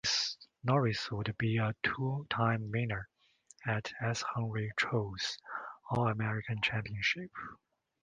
Norris 0.63 1.11
would 1.11 1.37
be 1.37 1.57
a 1.57 1.75
two-time 1.83 2.71
winner 2.71 3.07
at 3.67 3.93
S. 4.01 4.23
Henry 4.33 4.71
Cho's 4.75 5.37
All 5.91 6.07
American 6.07 6.59
Championship. 6.63 7.29